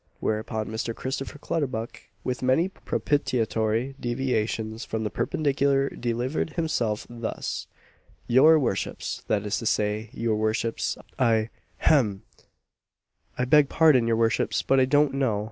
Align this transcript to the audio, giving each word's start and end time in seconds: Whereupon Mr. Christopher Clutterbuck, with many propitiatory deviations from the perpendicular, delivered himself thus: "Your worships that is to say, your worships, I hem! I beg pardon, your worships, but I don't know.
Whereupon 0.19 0.65
Mr. 0.67 0.95
Christopher 0.95 1.37
Clutterbuck, 1.37 2.01
with 2.23 2.41
many 2.41 2.67
propitiatory 2.69 3.93
deviations 3.99 4.83
from 4.83 5.03
the 5.03 5.11
perpendicular, 5.11 5.89
delivered 5.89 6.53
himself 6.53 7.05
thus: 7.07 7.67
"Your 8.25 8.57
worships 8.57 9.21
that 9.27 9.45
is 9.45 9.59
to 9.59 9.67
say, 9.67 10.09
your 10.11 10.37
worships, 10.37 10.97
I 11.19 11.49
hem! 11.77 12.23
I 13.37 13.45
beg 13.45 13.69
pardon, 13.69 14.07
your 14.07 14.17
worships, 14.17 14.63
but 14.63 14.79
I 14.79 14.85
don't 14.85 15.13
know. 15.13 15.39